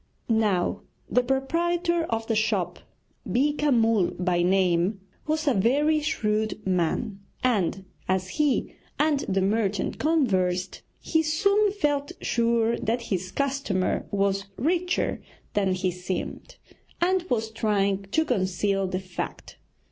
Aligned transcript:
Now, 0.29 0.81
the 1.11 1.21
proprietor 1.21 2.05
of 2.05 2.25
the 2.25 2.33
shop, 2.35 2.79
Beeka 3.29 3.71
Mull 3.71 4.09
by 4.17 4.41
name, 4.41 4.99
was 5.27 5.47
a 5.47 5.53
very 5.53 5.99
shrewd 5.99 6.65
man, 6.65 7.19
and 7.43 7.85
as 8.09 8.29
he 8.29 8.73
and 8.97 9.19
the 9.29 9.43
merchant 9.43 9.99
conversed, 9.99 10.81
he 10.99 11.21
soon 11.21 11.71
felt 11.73 12.13
sure 12.19 12.77
that 12.77 13.01
his 13.13 13.31
customer 13.31 14.07
was 14.09 14.45
richer 14.57 15.21
than 15.53 15.73
he 15.73 15.91
seemed, 15.91 16.55
and 16.99 17.21
was 17.29 17.51
trying 17.51 18.05
to 18.09 18.25
conceal 18.25 18.87
the 18.87 18.99
fact. 18.99 19.59